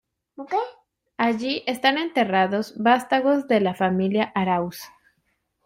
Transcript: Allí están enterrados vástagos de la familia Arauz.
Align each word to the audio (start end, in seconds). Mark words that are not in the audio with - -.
Allí 1.15 1.61
están 1.67 1.99
enterrados 1.99 2.73
vástagos 2.81 3.47
de 3.47 3.61
la 3.61 3.75
familia 3.75 4.31
Arauz. 4.33 4.81